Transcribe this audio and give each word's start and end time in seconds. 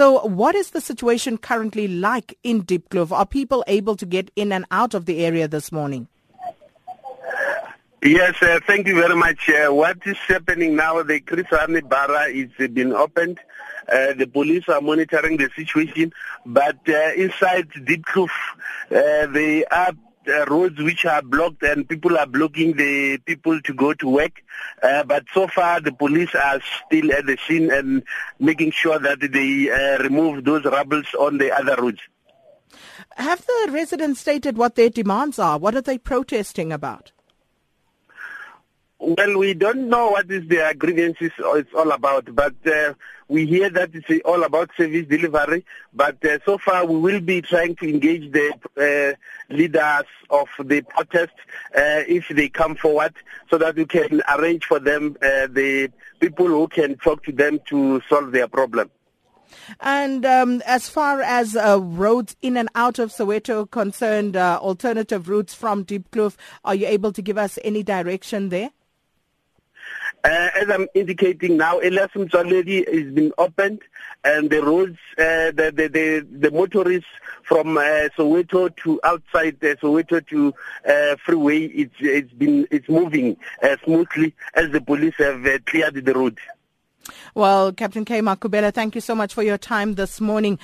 So, 0.00 0.24
what 0.24 0.54
is 0.54 0.70
the 0.70 0.80
situation 0.80 1.36
currently 1.36 1.86
like 1.86 2.38
in 2.42 2.62
Deep 2.62 2.88
Diepkloof? 2.88 3.12
Are 3.12 3.26
people 3.26 3.62
able 3.66 3.96
to 3.96 4.06
get 4.06 4.30
in 4.34 4.50
and 4.50 4.64
out 4.70 4.94
of 4.94 5.04
the 5.04 5.26
area 5.26 5.46
this 5.46 5.70
morning? 5.70 6.08
Yes, 8.02 8.34
uh, 8.40 8.60
thank 8.66 8.86
you 8.86 8.94
very 8.94 9.14
much. 9.14 9.50
Uh, 9.50 9.74
what 9.74 9.98
is 10.06 10.16
happening 10.26 10.74
now, 10.74 11.02
the 11.02 11.20
Chris 11.20 11.44
Hani 11.48 11.86
Bara 11.86 12.28
is 12.28 12.48
uh, 12.58 12.68
been 12.68 12.94
opened. 12.94 13.40
Uh, 13.92 14.14
the 14.14 14.26
police 14.26 14.66
are 14.70 14.80
monitoring 14.80 15.36
the 15.36 15.50
situation, 15.54 16.14
but 16.46 16.78
uh, 16.88 17.12
inside 17.14 17.68
Diepkloof, 17.68 18.30
uh, 18.90 19.26
they 19.26 19.66
are 19.66 19.92
uh, 20.28 20.44
roads 20.46 20.78
which 20.78 21.04
are 21.04 21.22
blocked 21.22 21.62
and 21.62 21.88
people 21.88 22.16
are 22.18 22.26
blocking 22.26 22.76
the 22.76 23.18
people 23.18 23.60
to 23.62 23.74
go 23.74 23.94
to 23.94 24.08
work. 24.08 24.42
Uh, 24.82 25.02
but 25.04 25.24
so 25.32 25.46
far 25.48 25.80
the 25.80 25.92
police 25.92 26.34
are 26.34 26.60
still 26.86 27.12
at 27.12 27.26
the 27.26 27.38
scene 27.46 27.70
and 27.72 28.02
making 28.38 28.70
sure 28.70 28.98
that 28.98 29.20
they 29.20 29.70
uh, 29.70 30.02
remove 30.02 30.44
those 30.44 30.64
rubbles 30.64 31.06
on 31.18 31.38
the 31.38 31.50
other 31.52 31.76
roads. 31.80 32.00
Have 33.16 33.44
the 33.44 33.68
residents 33.72 34.20
stated 34.20 34.56
what 34.56 34.76
their 34.76 34.90
demands 34.90 35.38
are? 35.38 35.58
What 35.58 35.74
are 35.74 35.80
they 35.82 35.98
protesting 35.98 36.72
about? 36.72 37.12
Well, 39.02 39.38
we 39.38 39.54
don't 39.54 39.88
know 39.88 40.10
what 40.10 40.30
is 40.30 40.46
their 40.46 40.74
grievances 40.74 41.30
it's 41.38 41.72
all 41.74 41.90
about, 41.90 42.34
but 42.34 42.54
uh, 42.66 42.92
we 43.28 43.46
hear 43.46 43.70
that 43.70 43.94
it's 43.94 44.22
all 44.26 44.42
about 44.42 44.72
service 44.76 45.06
delivery. 45.06 45.64
But 45.94 46.22
uh, 46.22 46.38
so 46.44 46.58
far, 46.58 46.84
we 46.84 46.98
will 46.98 47.20
be 47.22 47.40
trying 47.40 47.76
to 47.76 47.88
engage 47.88 48.30
the 48.30 48.52
uh, 48.76 49.54
leaders 49.54 50.04
of 50.28 50.48
the 50.62 50.82
protest 50.82 51.32
uh, 51.74 52.04
if 52.06 52.28
they 52.28 52.50
come 52.50 52.76
forward, 52.76 53.14
so 53.48 53.56
that 53.56 53.76
we 53.76 53.86
can 53.86 54.20
arrange 54.28 54.66
for 54.66 54.78
them 54.78 55.16
uh, 55.22 55.46
the 55.46 55.90
people 56.20 56.48
who 56.48 56.68
can 56.68 56.98
talk 56.98 57.24
to 57.24 57.32
them 57.32 57.58
to 57.70 58.02
solve 58.06 58.32
their 58.32 58.48
problem. 58.48 58.90
And 59.80 60.26
um, 60.26 60.62
as 60.66 60.90
far 60.90 61.22
as 61.22 61.56
uh, 61.56 61.80
roads 61.80 62.36
in 62.42 62.58
and 62.58 62.68
out 62.74 62.98
of 62.98 63.12
Soweto 63.12 63.70
concerned, 63.70 64.36
uh, 64.36 64.58
alternative 64.60 65.30
routes 65.30 65.54
from 65.54 65.86
Diepkloof, 65.86 66.36
are 66.66 66.74
you 66.74 66.86
able 66.86 67.12
to 67.12 67.22
give 67.22 67.38
us 67.38 67.58
any 67.64 67.82
direction 67.82 68.50
there? 68.50 68.70
Uh, 70.22 70.48
as 70.54 70.68
I'm 70.68 70.86
indicating 70.94 71.56
now, 71.56 71.80
Elias 71.80 72.10
already 72.34 72.84
has 72.84 73.12
been 73.12 73.32
opened, 73.38 73.80
and 74.22 74.50
the 74.50 74.62
roads, 74.62 74.98
uh, 75.16 75.50
the, 75.52 75.72
the, 75.74 75.88
the 75.88 76.26
the 76.30 76.50
motorists 76.50 77.08
from 77.42 77.78
uh, 77.78 78.08
Soweto 78.18 78.74
to 78.84 79.00
outside 79.02 79.56
uh, 79.64 79.76
Soweto 79.76 80.26
to 80.26 80.54
uh, 80.86 81.16
freeway, 81.24 81.64
it's 81.64 81.94
it's 82.00 82.32
been 82.32 82.68
it's 82.70 82.88
moving 82.88 83.36
uh, 83.62 83.76
smoothly 83.84 84.34
as 84.54 84.70
the 84.72 84.80
police 84.82 85.14
have 85.18 85.46
uh, 85.46 85.58
cleared 85.64 85.94
the 85.94 86.12
road. 86.12 86.38
Well, 87.34 87.72
Captain 87.72 88.04
K. 88.04 88.20
Makubela, 88.20 88.72
thank 88.72 88.94
you 88.94 89.00
so 89.00 89.14
much 89.14 89.32
for 89.34 89.42
your 89.42 89.58
time 89.58 89.94
this 89.94 90.20
morning. 90.20 90.58